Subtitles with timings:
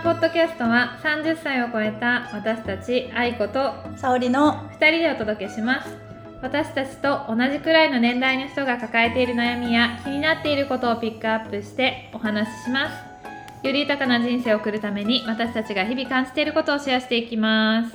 [0.00, 5.94] のポッドキャストは30歳を超えた私たち愛子と沙織の2人でお届けします。
[6.40, 13.66] 私たちと同じくらいの年代の人が抱えている悩みや気になっていることをピックアップしてお話しします。
[13.66, 17.94] より豊かな人生を送るために私たちが日々感じていることをシェアしていきます。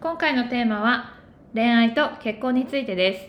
[0.00, 1.16] 今回のテーマは
[1.52, 3.28] 恋愛と結婚についてです、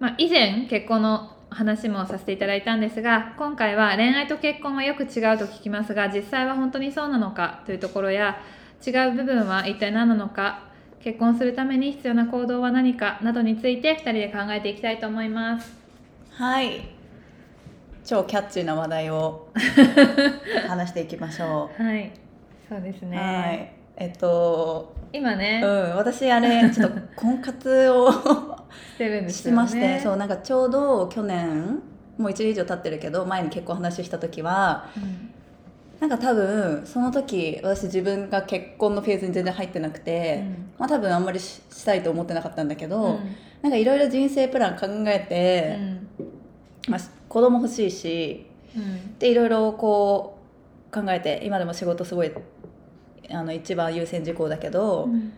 [0.00, 5.08] まあ、以前結婚の話もさせていただいたんですが今回は恋愛と結婚はよく違う
[5.38, 8.40] と聞きますが実際は本当にそうなのかというところや
[8.86, 10.72] 違う部分は一体何なのか
[11.02, 15.72] 結婚するために必要な行動は何かなどについて2人で考えていきたいと思います。
[16.30, 16.88] はい。
[18.04, 19.48] 超キャッチーな話題を
[20.68, 22.12] 話していきましょはい。
[22.68, 23.16] そうですう、ね。
[23.16, 23.72] はい。
[23.96, 25.96] えっと今ね、うん。
[25.96, 28.51] 私あれちょっと婚活を
[28.94, 29.66] してるんですよね。
[29.66, 31.80] してまして、そうなんかちょうど去年
[32.18, 35.28] もう1年以上経ってるけど前に結婚話した時はうん。
[36.00, 40.44] なんか多分その時私自分が結婚のフェーズに全然入ってなくて、
[40.76, 43.36] まあ多分あんまりししたいと思ってなかったんだけど、うん。
[43.62, 46.08] なんかいろいろ人生プラン考えうて、ん。
[46.90, 49.16] まあ、子供欲しいしうん。
[49.18, 50.38] でいろいろこ
[50.90, 52.32] う考えて今でも仕事すごい
[53.30, 55.32] あの一番優先事項だけど、うん。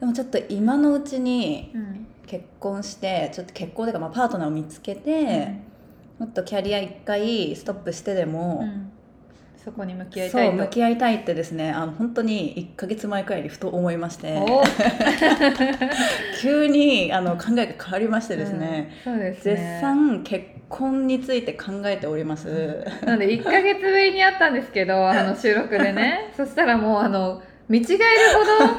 [0.00, 5.54] でもちょっと今のうちにうん結婚してちょっと結婚というかまあパートナーを見つけて、
[6.18, 8.92] もっとキャリア一回ストップしてでも、うん。
[9.68, 14.38] そこに向き合いたそい向き合いたいってですねあの本当に1ヶ月前くらいにふと思いまして。
[14.38, 14.62] お
[16.40, 19.14] 急にあの考えが変わりましてですね、うん。
[19.14, 22.84] そうです絶ね賛結婚について考えております。
[23.04, 26.30] なので1ヶ月ぶりに会ったんですけどあの収録でね。
[26.36, 27.98] そしたらもうあの見違える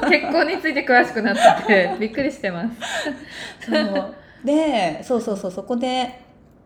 [0.00, 3.70] ど結婚について詳しくなってて びっくりしてます。
[3.70, 6.20] そうでそうそうそうそこで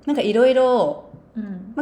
[0.07, 1.11] なんかいろいろ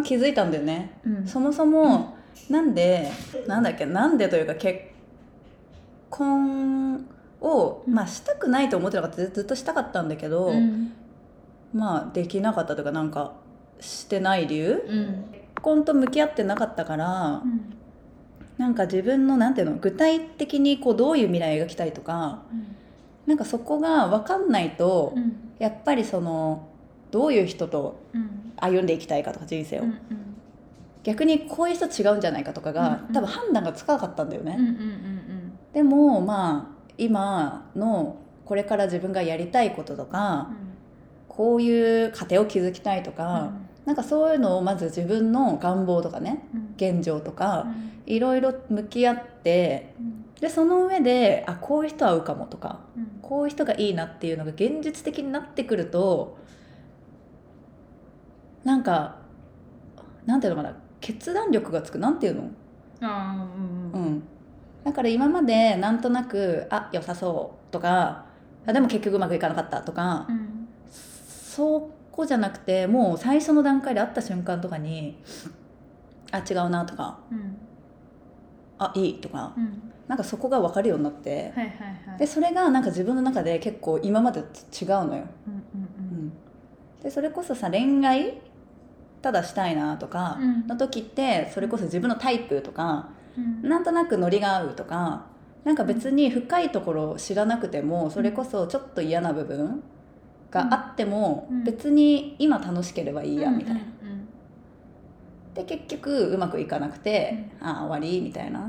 [0.05, 0.99] 気づいたんだよね。
[1.07, 1.27] うん。
[1.27, 2.17] そもそも
[2.51, 3.11] なんで
[3.47, 4.81] なんだっけなんでというか結
[6.11, 7.07] 婚
[7.41, 10.93] を、まあ、したくないと思ってなかったずずっとしたかったんだけど、うん。
[11.75, 13.33] まあできなかったというかなんか
[13.81, 14.85] してない理由？
[14.89, 15.07] うん。
[15.33, 17.75] 結婚と向き合ってなかったからうん
[18.63, 22.45] なんか自分のなんていうの具体的にこうどういう未来を描きたいとか
[23.27, 25.55] なんかそこが分かんないと、うん。
[25.59, 26.69] やっぱりその
[27.11, 28.53] どういう人とうん。
[28.57, 29.99] 歩んでいきたいかとか人生を、うん
[31.03, 33.13] 逆にこういう人違うんじゃないかとかが、うんうん。
[33.13, 40.51] 多分判断がつかなかったんだよね、うんうんうんでもまあ今のこれから自分がやりたいこととか、
[41.29, 43.51] こういう家庭を築きたいとか、
[43.85, 46.75] なんかそういうのをまず自分の願望とかねうん。
[46.77, 50.25] 現状とか、うんいろいろ向き合ってうん。
[50.41, 53.19] でその上であこういう人合うかもとかうん。
[53.23, 56.39] こういう人がいいなっていうのが現実的になってくると
[58.65, 59.17] なんか
[60.27, 61.99] なんていうのかな決断力がつく。
[61.99, 62.51] なんていうの？
[63.01, 64.23] あーうんうんうん、
[64.85, 68.27] だから今までなんとなくあ良さそうとか
[68.65, 70.69] あでも結局うまくいかなかったとか、うん。
[70.89, 75.21] そこじゃなくてもう最初の段階で会った瞬間とかに
[76.31, 77.57] あ違うなとかうん
[78.79, 79.93] あいいとかうん。
[80.09, 82.19] なんかそこが分かるようになってはいはいはい。
[82.19, 86.33] でそれがなんか自分の中で結構今までと違うのよ、うんうんうん、
[87.03, 88.41] でそれこそさ恋愛
[89.23, 90.67] ただしたいなとかうん。
[90.67, 93.69] の時ってそれこそ自分のタイプとかうん。
[93.69, 95.27] なんとなくノリが合うとか
[95.65, 99.83] なんか別に深いところを知らなくてもそれこそちょっと嫌な部分
[100.51, 101.65] があってもうん。
[101.65, 103.81] 別に今楽しければいいやみたいな。
[105.55, 108.61] うんうんで結局うまくいかなくて、ああ終わりみたいな。
[108.61, 108.67] うん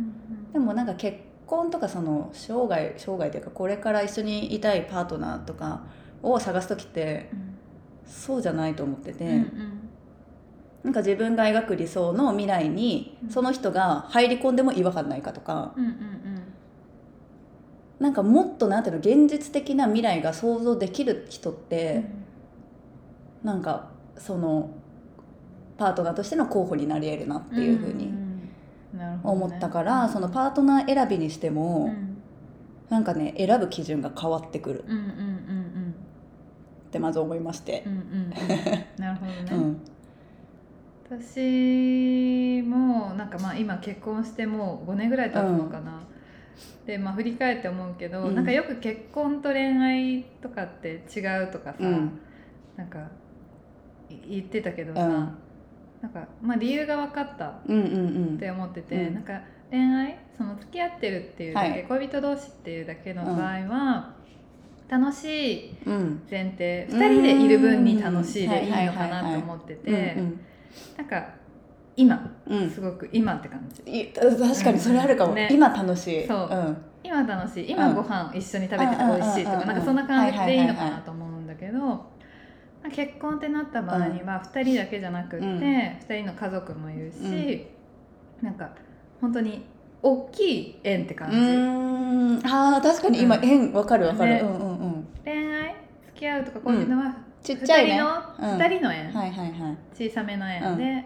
[0.00, 0.04] う
[0.48, 0.52] ん。
[0.52, 5.84] でもなんか結婚とかその生涯生涯というかこれから一緒にいたいパートナーとか
[6.22, 7.56] を探す時ってうん
[8.04, 9.88] そうじゃないと思ってて、うんうん。
[10.82, 13.30] なんか自分が描く理想の未来にうん。
[13.30, 15.74] その人が入り込んでも違和感ないかとか。
[15.76, 15.92] うんうん
[17.98, 22.04] なんかもっとなんていうの現実的な未来が想像できる人って、
[23.42, 23.88] なんか
[24.18, 24.68] その
[25.78, 28.12] パートナーとしての候補になり得るなっていうふうに
[29.22, 31.92] 思ったから、そのパートナー選びにしても、
[32.88, 34.84] なんかね選ぶ基準が変わってくる。
[34.86, 35.94] うんうんうん
[36.86, 37.82] ってまず思いまして。
[37.84, 38.00] うんうんう。
[38.00, 38.02] ん。
[38.02, 39.80] うんなるほどね、 うん。
[41.20, 46.00] 私もなんかまあ今結婚してもう5年ぐらい経つのかな、
[46.86, 48.34] でまあ振り返って思うけど、うん。
[48.34, 52.18] なんかよく結婚と恋愛とかって違うとかさ、うん。
[52.76, 52.98] なんか
[54.08, 55.38] い言ってたけどさ、うん
[56.02, 58.38] なんかまあ理由が分かったっうんうん。
[58.38, 59.14] て思ってて、うん。
[59.14, 59.40] なんか
[59.70, 64.14] 恋愛その付き合ってるっていうだけ、はい恋人同士っていうだけの場合は、
[64.88, 66.22] 楽しいうんうん。
[66.30, 70.40] 前提2人でいる分に楽しいでいいのかなと思っててうん
[70.96, 71.26] なんか
[71.96, 72.70] 今うん。
[72.70, 74.00] すごく今って感じ。
[74.00, 75.48] い確かにそれあるかも、ね。
[75.50, 76.26] 今楽しい。
[76.26, 76.48] そう。
[76.50, 76.76] うん。
[77.02, 77.70] 今楽しい。
[77.70, 81.25] 今ご飯一緒に食べてて美味しいとうんかなんかそんな感じでいいのかないと思うんだけど
[82.90, 85.58] 結婚ってなった場合には2人だけじゃなくってうん。
[85.58, 87.66] 2人の家族もいるし
[88.42, 88.70] なんか
[89.20, 89.64] 本当に
[90.02, 92.46] 大きい縁って感うじーん。
[92.46, 93.44] あー確かに今うん。
[93.44, 94.40] 縁わかるわかる、ね。
[94.40, 95.08] うんうんうん。
[95.24, 95.76] 恋愛？
[96.06, 97.12] 付き合うとかこういうのは2
[97.42, 97.94] ちっちゃいね。
[97.94, 98.58] 人のうん。
[98.58, 99.12] 2人の縁。
[99.12, 99.76] はいはいはい。
[99.94, 101.04] 小さめの縁で、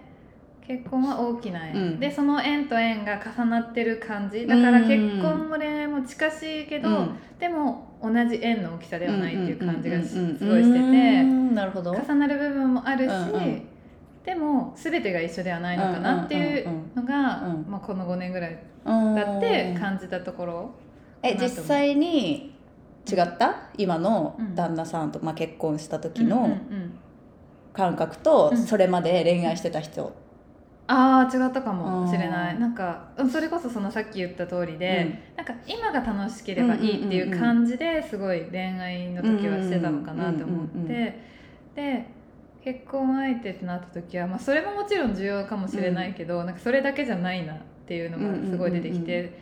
[0.71, 2.01] 結婚は大きな縁、うん。
[2.01, 4.47] でその縁と縁が重なってる感じ。
[4.47, 7.17] だからうん結婚も恋愛も近しいけど、うん。
[7.41, 11.23] でも同じ縁の大きさではないっていう感じがすごいしてて。
[11.23, 11.91] んなるほど。
[11.93, 13.63] 重なる部分もあるし、うんうん。
[14.25, 19.15] でも全てが一緒ではないのかなっていうのが、うんまあ、この5年ぐらいうん。
[19.17, 20.71] だって感じたところ、
[21.23, 22.55] え実際に
[23.11, 23.71] 違った？
[23.77, 24.55] 今のうん。
[24.55, 26.61] 旦那さんと、まあ、結婚した時うんうんうのん。
[27.73, 28.57] 感覚とうん。
[28.59, 30.13] それまで恋愛してた人、
[30.93, 32.55] ああ違ったかもしれない。
[32.55, 32.61] うん。
[32.61, 41.21] なんかうんそれこそそのさっき言った通りで、なんか今が楽しければいいっていう感じですごい恋愛の時はしてたのかなと思っうんうんうんうんて
[41.77, 42.07] で
[42.65, 49.39] 結婚相手ってなった時は、まあ、それももちろん重要かもしれないけど、なんかそれだけじゃないなっていうのがすごい出てきうんうんて、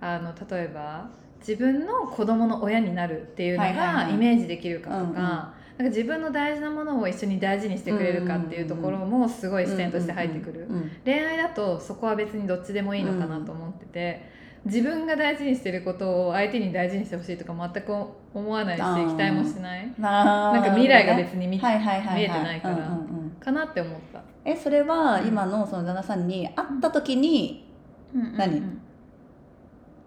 [0.00, 1.08] あの例えば
[1.38, 5.57] 自分の子供の親になるっていうのがイメージできるかとか。
[5.78, 10.68] なんか自分の大事なものを一緒に大事にしてくれるかっていうところもすごい視点として入ってくる、
[11.04, 14.28] 恋愛だとそこは別にどっちでもいいのかなと思ってて、
[14.64, 17.94] 自分が大事にしてることを相手に大事にしてほしいとか全く
[18.34, 18.84] 思わないし期
[19.14, 19.94] 待もしない。
[19.98, 22.98] ななんか未来が別に見,、はいはいはいはい見えてないから
[23.38, 27.72] かなって思った、えそれはうん今のその旦那さんに会った時に
[28.12, 28.60] 何？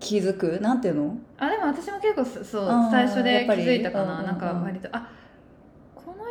[0.02, 0.60] 気づく？
[0.60, 1.18] なんていうの？
[1.38, 4.22] あでも私も結構そそう最初やで気づいたかな。
[4.24, 5.08] なんか割とあ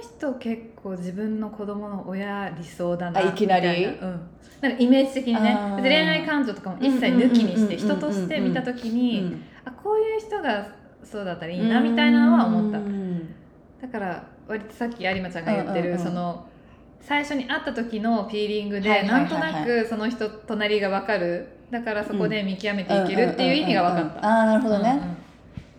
[0.00, 3.69] 人結構自分の子供の親理想だなあいきなり？
[3.69, 4.06] みたいな。
[4.08, 4.20] うん、
[4.61, 5.56] なんかイメージ的にね。
[5.81, 10.67] 恋愛感情とかも一切抜きにして人として見た時に、うんあこういう人が
[11.05, 12.79] そうだったらいいなみたいなのは思った。
[12.79, 13.35] うん
[13.81, 16.46] だから割とさっき有馬ちゃんが言ってる、その
[17.00, 21.49] 最初に会った時のフィーリングで、なんとなくその人隣が分かる。
[21.70, 25.00] だからそこで見極めていけるっていう意味が分かった、ああなるほどね、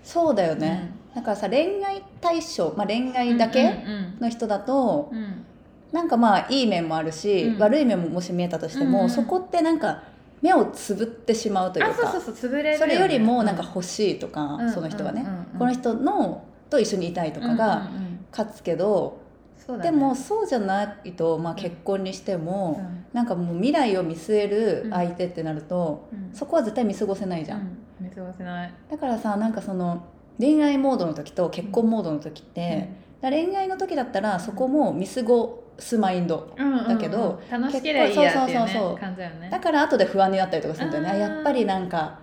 [0.01, 5.17] そうだよね、だからさ恋愛対象、まあ、恋愛だけうんの人だと、うん。
[5.17, 5.45] うん
[5.91, 7.59] なんかまあいい面もあるし、うん。
[7.59, 9.09] 悪い面ももし見えたとしても、うんうん。
[9.09, 10.03] そこってなんか
[10.41, 12.77] 目をつぶってしまうというかあそうそうそう潰れるよね。
[12.77, 14.71] それよりもなんか欲しいとか、うん。
[14.71, 18.25] その人がね、うんうんうんこの人のと一緒にいたいとかうんがうんうん。
[18.31, 19.19] 勝つけど、
[19.57, 19.91] そうだね。
[19.91, 23.05] でもそうじゃないと、まあ、結婚にしても、うん。
[23.11, 26.33] なんかもう未来を見据える相手ってなると、うん。
[26.33, 27.77] そこは絶対見過ごせないじゃん、うん。
[27.99, 28.73] 見過ごせない。
[28.89, 30.05] だからさなんかその
[30.41, 32.89] 恋愛モードの時と結婚モードの時って、
[33.21, 36.87] だから恋愛の時だったらそこも見過ごすマインドうんうんうん。
[36.87, 39.17] だけど楽しければいいやっていうそうそうそうそう。
[39.17, 39.49] だよね。
[39.51, 41.19] だから後で不安になったりとかするんだよね。
[41.19, 42.19] やっぱりなんか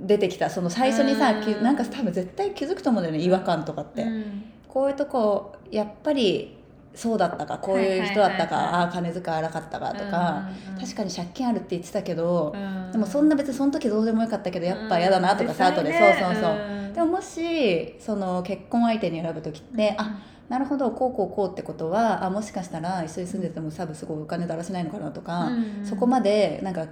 [0.00, 0.48] 出てきた。
[0.48, 1.42] その最初にさうん。
[1.42, 4.44] きなんか多分絶対気づくと思うんだよね違和感とかって、うん。
[4.68, 6.56] こういうとこやっぱり
[6.96, 10.80] そうだったかこういう人だったか、ああ金遣い荒かったかとか、うんうんうん。
[10.80, 12.90] 確かに借金あるって言ってたけど、うん。
[12.90, 15.92] でもそんな別にその時どうでもよかったけどやっぱ嫌だなとかさ、後で。
[15.92, 25.50] そうそうそう、でももしその結婚相手に選ぶ時って、あなるほどこうこうこうってことはあもしかしたら一緒に住んでても多分すごいお金だらしないのかなとか、
[25.84, 26.86] そこまでなんか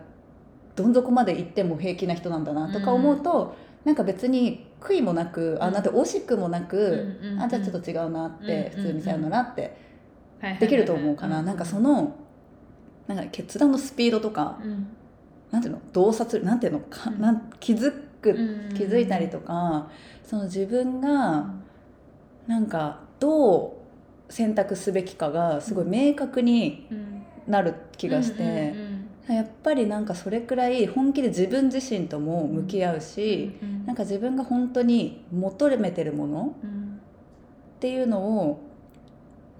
[0.76, 7.42] どん底まで行っても平気な人なんだなとか思うと、なんか別に悔いもなく、あなんて惜しくもなく、うんうんうん。
[7.42, 9.73] あじゃあちょっと違うなって、うん普通にさよならってはい
[10.60, 12.14] できると思うかな、なんかその
[13.06, 14.86] なんか決断のスピードとか、うん。
[15.50, 15.80] なんていうの？
[15.92, 16.80] 洞察なんていうの？
[16.80, 17.20] か、うん。
[17.20, 18.32] なん気づく、う
[18.70, 19.90] ん気づいたりとか
[20.24, 21.50] その自分が
[22.46, 23.66] なんかど
[24.28, 27.22] う選択すべきかがすごい明確にうん。
[27.46, 33.86] なる気がして、うんうんやっぱりなんかそれくらい本気で自分自身とも向き合うし、うん。
[33.86, 37.00] なんか自分が本当に求めてるものうん。
[37.76, 38.60] っていうのを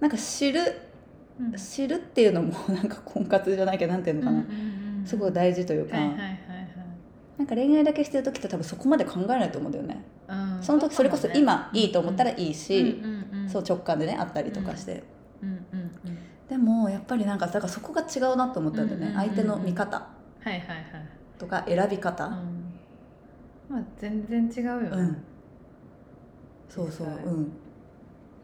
[0.05, 0.61] なんか知る
[1.41, 1.53] うん。
[1.55, 6.41] 知るっていうのもなんか婚活じゃないけどなんていうのかな、うんうんうんすごい大事というか、はいはいはい
[7.37, 10.05] なんか恋愛だけしてる時って多分そこまで考えないと思うんだよね。
[10.27, 10.63] はいうん。
[10.63, 13.51] その時それこそ今いいと思ったらいいいし、うんうんうん。
[13.51, 15.03] そう直感でねあったりとかして、
[15.43, 16.19] うんうんうん。
[16.49, 19.31] でもやっぱりなんかだからそこが違うなと思ったんだよね、うんうんうんうん。
[19.31, 19.97] 相手の見方。
[19.97, 20.07] は
[20.45, 20.87] いはいはい。
[21.39, 22.35] とか選び方、うん。
[23.69, 24.89] まあ全然違うよね。
[24.91, 25.25] うん。
[26.69, 27.53] そうそううん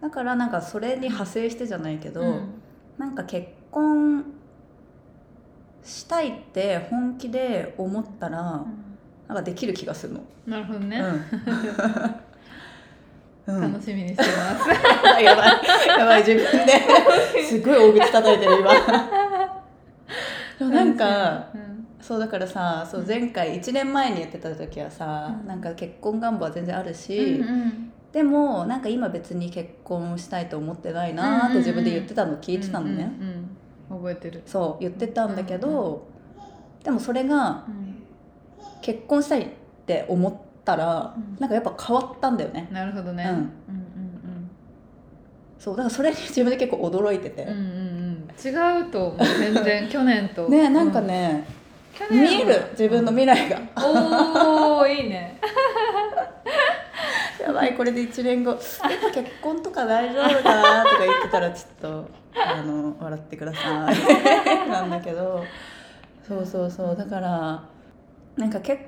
[0.01, 2.61] だからなんかそれに派生してじゃないけど、うん。
[2.99, 4.25] なんか結婚
[5.83, 8.65] したいって本気で思ったら
[9.29, 11.01] なんかできる気がするの、なるほどね。
[13.47, 13.73] うん、 うん。
[13.73, 14.29] 楽しみにしてま
[14.59, 14.69] す。
[15.23, 15.51] やばい。
[15.87, 16.73] やばい自分で。
[17.43, 18.71] すごい大口叩いてる今。
[20.59, 21.87] でもなんかうん。
[22.01, 25.47] そうだからさそう前回1年前に言ってた時はさ、うん。
[25.47, 33.35] なんか結婚願望は全然あるし、うんうんでもなんか今別に結婚したいと思ってないなって自分で言ってたの聞いてたのね、うんうん
[33.93, 33.99] うん。
[33.99, 36.21] 覚えてる、そう言ってたんだけど、うん
[36.85, 38.03] でもそれがうん。
[38.81, 39.49] 結婚したいっ
[39.87, 41.37] て思ったら、うん。
[41.39, 42.69] なんかやっぱ変わったんだよね。
[42.73, 43.37] なるほどね、うん。
[43.37, 43.51] うん
[45.59, 47.65] そうだからそれに 自分で結構驚いてて、うんうんうん。
[47.65, 48.01] うん
[48.43, 48.49] 違
[48.81, 49.89] うと思う全然。
[49.93, 50.49] 去年と。
[50.49, 51.45] ねなんかね、
[52.11, 53.61] 見える自分の未来が。
[53.77, 55.00] おおいい
[57.81, 58.83] これで1年後結
[59.41, 64.69] 婚とか大丈夫かなとか言ってたらちょっとあの笑ってください。
[64.69, 65.43] なんだけど。
[66.29, 66.95] そうそうそう。
[66.95, 67.65] だから
[68.37, 68.83] なんか結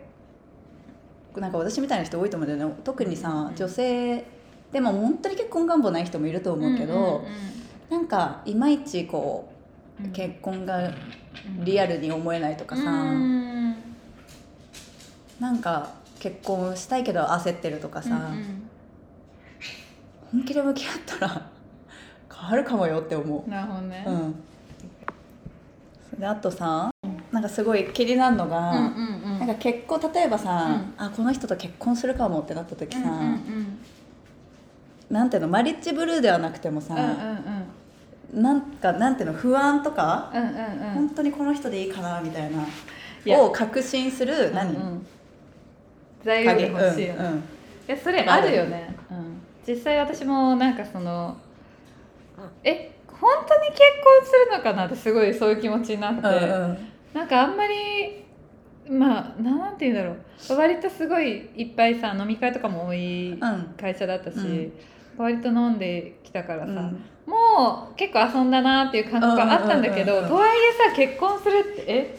[1.33, 2.75] 構なんか私みたいな人多いと思うんだよね。
[2.85, 4.27] 特にさうん女性
[4.71, 7.25] でも本当に結婚願望ない人もいると思うけど、
[7.89, 9.51] なんかいまいちこ
[10.05, 10.93] う結婚が
[11.65, 13.75] リアルに思えないとかさ、うん
[15.41, 18.62] なんか結婚したいけど焦ってるとかさ、うん
[20.33, 21.47] 本気で向き合ったら
[22.35, 23.43] 変わるかもよって思う。
[23.45, 23.51] うん。
[23.51, 24.35] なるほどね、うん、
[26.19, 26.91] であとさ
[27.31, 31.05] なんかすごい気になるのが、なんか結婚例えばさ、うん。
[31.05, 33.09] あこの人と結婚するかもってなった時さ、
[35.11, 36.95] なんていうのマリッジブルーではなくてもさ、
[38.35, 40.55] なんかなんていうの不安とか、うんうんうん。
[40.95, 45.07] 本当にこの人でいいかなみたいな、を確信する何、うんうん。
[46.25, 47.39] 材料が欲しいよね、うんうん。
[47.39, 47.41] い
[47.89, 48.92] やそれあるよね、うん、
[49.67, 51.37] 実際私もなんかその
[52.65, 56.79] え本当に結婚するのかなってすごいそういう気持ちになって、うんうん。
[57.15, 58.25] なんかあんまり
[58.89, 60.17] まあなんて言うんだろ
[60.51, 60.59] う。
[60.59, 63.75] 割とすごいいっぱいさ飲み会とかも多いうん。
[63.79, 64.73] 会社だったし、うん。
[65.17, 67.05] 割と飲んできたからさ、うん。
[67.27, 72.19] もう結構遊んだなっていう感覚があったんだけど、とはいえさ結婚するってえ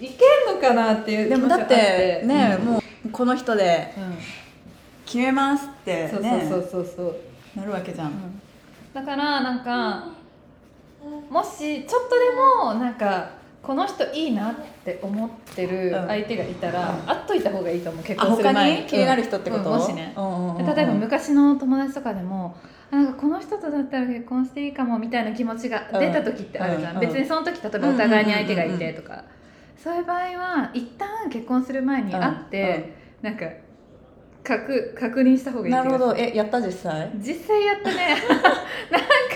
[0.00, 2.66] いけんのかなっていうでもだってね、うん。
[2.66, 4.14] もうこの人でうん
[5.08, 7.16] 決めますってそうねそうそうそうそう、
[7.58, 8.12] なるわけじゃん、
[8.92, 10.08] だからなんか
[11.30, 12.30] もしちょっとで
[12.66, 13.30] もなんか
[13.62, 16.06] この人いいなって思ってるうん。
[16.06, 17.06] 相手がいたら、うん。
[17.06, 18.04] 会っといた方がいいと思う。
[18.04, 18.80] 結あ婚する他前に。
[18.82, 20.12] に気になる人ってこと、うんもしね。
[20.16, 20.74] うんうんうんうん。
[20.74, 22.56] 例えば昔の友達とかでも
[22.90, 29.24] あなんかこの人とだったら結婚していいかもみたいな気持ちが出た時ってあるじゃん、うん別にその時例えばお互いに相手がいてとか、
[29.76, 33.44] そういう場合は一旦結婚する前に会って、なんか
[34.48, 36.14] 確確認した方がいい気なるほど。
[36.16, 37.10] えやった実際？
[37.16, 38.16] 実際やったね。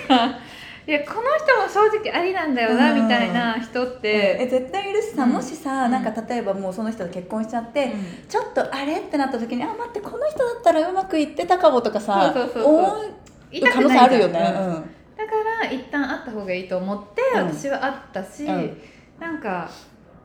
[0.09, 0.39] なんか
[0.85, 3.03] いやこの人も正直ありなんだよな、うん。
[3.05, 5.31] みたいな人っえて、絶対いるしさ、うん。
[5.31, 8.29] もしさなんか例えばもうその人と結婚しちゃって、うん。
[8.29, 12.75] ちょっとあれってなった時にあ待ってこの人だったらうまくいってたかもとかさそうそうそうそう。
[12.79, 13.11] 思う
[13.53, 14.45] 痛可能性あるよね、うん。
[14.45, 17.47] だから一旦会った方がいいと思ってうん。
[17.49, 18.81] 私は会ったし、うん。
[19.21, 19.69] なんか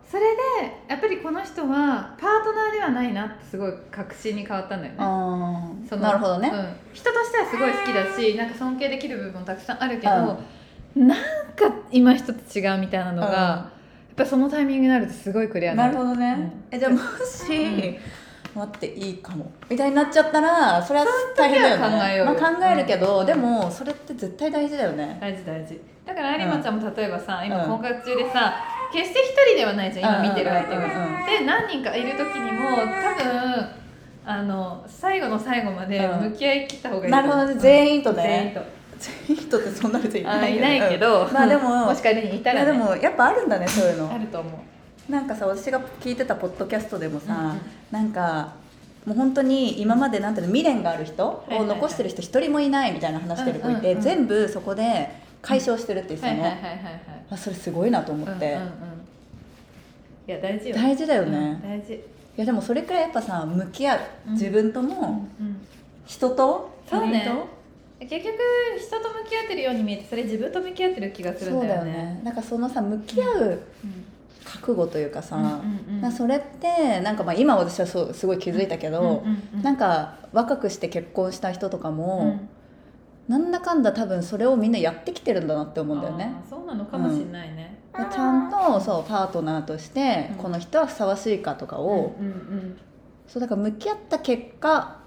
[0.09, 0.37] それで
[0.87, 4.97] やっぱりこの人はパートナーではないなってすごい確信に変わったんだよね。
[5.89, 10.11] そのなるほどね、うん、人としてはすごい好きだしなんか尊敬できる部分もたくさんあるけど、
[10.95, 11.17] なん
[11.55, 13.33] か今一つ違うみたいなのが、うん。
[13.33, 13.71] や
[14.13, 16.75] っぱそのタイミングになるとすごいクリアにななるるほどね、うん。
[16.75, 17.97] えじゃあもし、ん。
[18.55, 19.51] 待っていいかも。
[19.69, 21.83] みたいになっちゃったらそれは大変だよね。
[21.83, 22.33] 考えようよ。
[22.33, 23.25] まあ、考えるけど、うん。
[23.25, 25.17] でもそれって絶対大事だよね。
[25.19, 25.79] 大事大事。
[26.05, 27.69] だから有馬ちゃんも例えばさ、今うん。
[27.71, 28.55] 婚活中でさ
[28.91, 30.82] 決して一人ではないじゃん今見てる相手が、
[31.25, 33.70] で何人かいる時にも多分
[34.25, 36.32] あの最後の最後までうん。
[36.32, 37.56] 向き合い切った方がいいなるほどね。
[37.56, 38.24] 全員とね。
[38.24, 38.77] 全員と。
[39.00, 41.34] 全員とってそんな別にいあないいないけど、うん。
[41.34, 44.12] まあでも もし仮にいたら、でもやっぱあるんだねそういうの。
[44.13, 45.12] あると思う。
[45.12, 47.56] なんかさ私が聞いてたポッドキャストでもさ、
[47.91, 48.56] うなんか
[49.06, 55.10] もう本当に今までなんていうの未練がある人を残してる人一人もいないみたいな話してる子いて、全部そこで
[55.41, 56.62] 解消してるっていはいはいはいはい
[57.29, 58.70] あそれすごいなと思って、うんうんうん。
[60.27, 60.75] いや大事よ。
[60.75, 61.94] 大事だよね、うん大事。
[61.94, 62.00] い
[62.36, 64.00] やでもそれくらいやっぱさ向き合う。
[64.27, 64.34] うん。
[64.34, 65.58] 自分とうんもうん。
[66.06, 66.72] 人と？
[66.89, 67.29] そうね。
[68.00, 68.36] 他結局
[68.79, 71.91] 人と向き合ってるように見えてそれ自分と向き合ってる気がするんだよね。
[71.91, 72.22] だよね。
[72.24, 73.60] なんかそのさ向き合う
[74.46, 82.50] 覚悟というかさ、うんうんそれってなんかまあ今私はそうすごい気づいたけど、うんうんうんなんか若くして結婚した人とかうも、ん
[83.27, 86.34] なんだかんだ多分それをみんなやってきてるんだなって思うんだよね。
[86.50, 92.77] そうなのかもしれないね、でちゃんとそうパートナーとして、うんこの人はふさわしいかとかを、うんうん
[93.27, 95.00] そうだから向き合った結果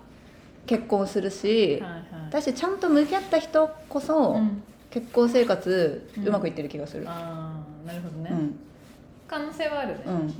[0.66, 2.04] 結婚するうしん、はいはい。
[2.28, 4.62] 私ちゃんと向き合った人こそ、うん。
[4.90, 6.28] 結婚生活うん。
[6.28, 7.04] うまくいってる気がする。
[7.08, 8.58] ああなるほどね、うん。
[9.26, 10.02] 可能性はあるね。
[10.06, 10.12] うん。
[10.12, 10.30] うんうん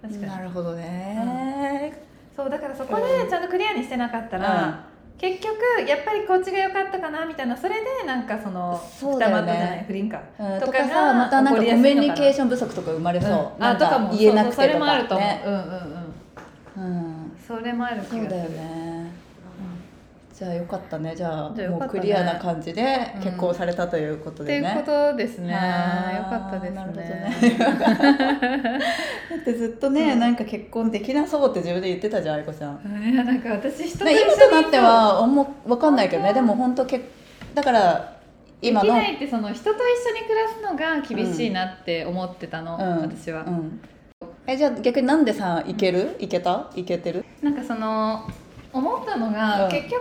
[0.00, 0.26] 確かに。
[0.26, 1.98] なるほどね。
[2.36, 4.86] そうだからそこでちゃんとクリアにしてなかったら、
[5.20, 5.54] 結局
[5.86, 10.18] やっぱりこっちが良かったかなみたいなそれでなんかそのそうだない不倫か。
[10.38, 13.64] うん、とかさまたなんかコミュニケーション不足とか生まれそう、うん。
[13.64, 15.60] あとかも言えなくてとかそうそうそれもあると思う、ねうんうん
[16.78, 16.96] うん。
[16.96, 17.32] うん。
[17.46, 18.20] それもある気がする。
[18.22, 18.99] そうだよね
[20.40, 21.14] じゃあよかったね。
[21.14, 21.68] じゃあね。
[21.68, 23.22] もうクリアな感じでうん。
[23.22, 25.52] 結婚されたということっていうでね、ことですね。
[25.52, 27.36] よかったですなるほどね。
[29.28, 32.80] だってずっとね、なんか結婚できなそうって自分で言ってたじゃん愛子ちゃん。
[33.12, 36.32] いやなんか私人とね一今となっては思うわかんないけどね。
[36.32, 37.02] でも本当け
[37.52, 38.16] だから
[38.62, 38.86] 今の。
[38.86, 43.12] できないってその人と一緒に暮らすのが厳しいなって思ってたの、うん。
[43.12, 43.78] 私は、うん、
[44.46, 46.16] えじゃあ逆になんでさいける？
[46.18, 46.70] いけた？
[46.74, 47.26] いけてる？
[47.42, 48.26] なんかその
[48.72, 49.70] 思ったのが、うん。
[49.70, 50.00] 結局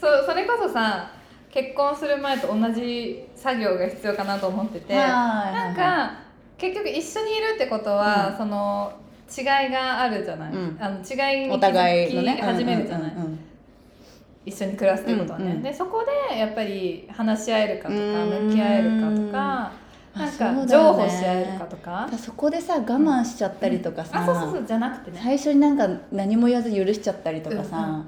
[0.00, 1.10] そそれこそさ
[1.50, 6.12] 結婚する前と同じ作業が必要かなと思ってて、ななんか
[6.58, 8.36] 結局一緒にいるってことは、うん。
[8.36, 8.92] その
[9.36, 10.76] 違いがあるじゃない、うん。
[10.80, 13.12] あの違いにお気づき始めるじゃない、
[14.46, 18.48] 一緒に暮らすってことはね、うんうんでそこでやっぱり話し合えるかとかうん。
[18.48, 19.72] 向き合えるかとかあ
[20.14, 22.08] なんか譲歩し合えるかとか？
[22.10, 25.20] うんそこでさ我慢しちゃったりとかさ、あそうそうそうじゃなくてね。
[25.22, 28.04] 最初になんか何も言わず許しちゃったりとかさ、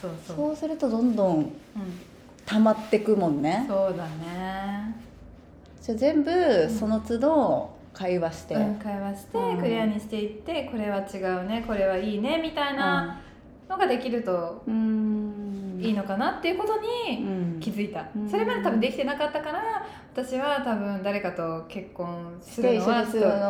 [0.00, 0.36] そうそう。
[0.36, 1.52] そうするとどんどんうん
[2.46, 3.66] 溜まってくもんね。
[3.68, 4.94] そうだね、
[5.82, 6.30] じゃあ全部
[6.70, 9.58] その都度会話して、うん、会話してうん。
[9.58, 13.20] クリアにしていってこれは違うねこれはいいねみたいな
[13.68, 15.78] のができるとうん。
[15.78, 16.80] いいのかなっていうことう
[17.10, 17.60] にん。
[17.60, 18.30] 気づいた、うん。
[18.30, 19.86] それまで多分できてなかったから
[20.24, 22.84] 私は多分誰かと結婚するの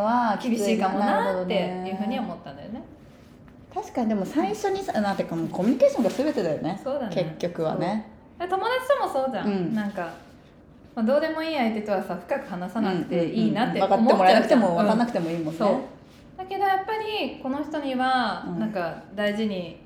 [0.05, 2.83] は厳しいかもなっていうふうに思思ったんだよね。
[3.75, 6.79] 確かにでも最初にさなんていうかもうコミュニケーションが全てだよね。
[6.85, 7.15] そうだね。
[7.39, 8.11] 結局はね。
[8.39, 8.61] 友達
[9.01, 9.75] ともそうじゃん、うん。
[9.75, 10.13] なんか、
[10.95, 13.91] まあ、どうでもいい相手とはさ深く話さなくていいなってうん。
[13.91, 15.61] 思っちゃう分かってもらえなくても分かんなくてもいいもんね、
[16.37, 18.59] だけどやっぱりこの人にはうん。
[18.59, 19.81] なんか大事に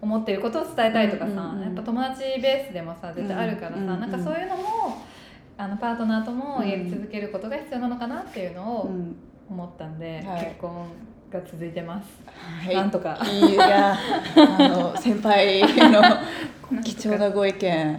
[0.00, 4.62] 思ってることを伝えたいとかさ、やっぱ友達ベースでもさ絶対あるからさ、うんうんうんなんかそういうのも
[5.58, 9.16] あのパートナーともやり続けることが必要なのかなっていうのをうん。
[9.50, 10.44] 思ったんで、はい。
[10.44, 10.86] 結婚
[11.30, 12.08] が続いてます、
[12.64, 12.74] はい。
[12.74, 13.18] なんとか。
[13.24, 13.94] いや。
[13.94, 16.02] あの 先輩の
[16.82, 17.98] 貴重なご意見。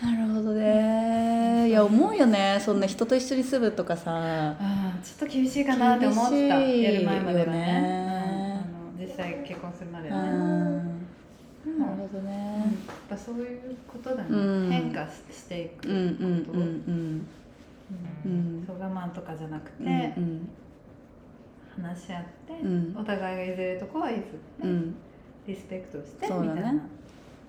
[0.00, 1.68] なるほどね。
[1.68, 2.58] いや思うよね。
[2.60, 4.12] そんな人と一緒に住むとかさ。
[4.14, 7.58] あーちょっと厳しいかなって思ってたやる前まではよね。
[7.58, 8.62] ね
[8.98, 9.02] うん。
[9.02, 10.28] あの実際結婚するまでうはね、
[11.66, 11.80] んうん。
[11.80, 12.58] なるほどね。
[12.86, 14.70] やっぱそういうことだね、うん。
[14.70, 17.26] 変化ししていくこと、うんうんうん。
[18.24, 18.26] うん。
[18.26, 18.64] うん。
[18.66, 19.90] そう我慢とかじゃなくて、うんう
[20.26, 20.48] ん。
[21.82, 22.96] 話し合って、うん。
[22.96, 24.28] お互いが譲れるとこは譲って、
[24.62, 24.94] うん。
[25.46, 26.74] リスペクトしてみたいな。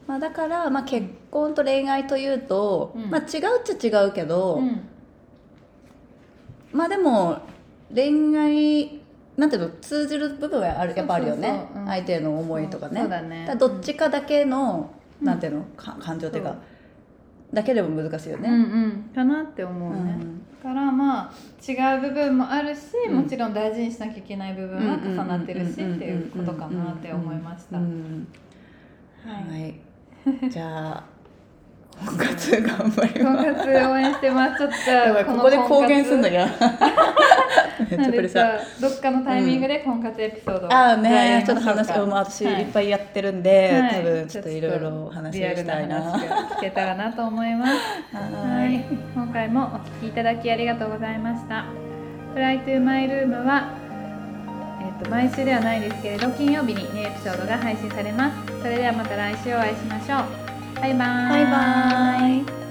[0.07, 3.09] まあだから、まあ、結婚と恋愛というと、うん。
[3.09, 3.25] まあ、違う
[3.61, 4.81] っちゃ違うけど、うん。
[6.71, 7.39] まあでも
[7.93, 8.98] 恋愛
[9.39, 11.65] なんていうの通じる部分はあるやっぱあるよね。
[11.85, 12.99] 相手への思いとかね。
[12.99, 13.55] そうだね。
[13.57, 15.25] どっちかだけの、うん。
[15.25, 16.57] なんていうのか感情っていうか、
[17.53, 18.49] だけでも難しいようんね。
[18.49, 19.11] うん。
[19.15, 20.41] かなって思うね、うん。
[20.61, 21.31] だからまあ
[21.65, 23.15] 違う部分もあるし、うん。
[23.15, 27.83] もちろん大事にしなきゃいけない部分は重なってるしっていうことかなって思いました、は
[29.57, 29.79] い。
[30.51, 31.03] じゃあ
[32.05, 33.53] 婚活頑張り婚ます。
[33.53, 34.69] 活応援してますちょっ
[35.25, 36.47] とここで公言すんだよよ。
[37.89, 38.81] めっちゃプレッシャー。
[38.81, 46.13] どっかのタイミングで婚活エピソードをああね、ちょっと話をもう私はいいっぱいやってるんで、はい多分ちょっといろいろお話しリアルしたいな。
[46.17, 47.73] 聞けたらなと思います。
[48.15, 48.85] はい、
[49.15, 49.67] 今回もお
[50.01, 51.65] 聞きいただきありがとうございました。
[52.33, 53.69] フライトゥーマイルームは、
[54.81, 58.61] えっ、と毎週ではないですけれど金曜日にニューエピソードが配信されます。
[58.61, 60.48] それではまた来週お会いしましょう。
[60.79, 61.29] バイバイ。
[61.29, 62.68] バイバイ。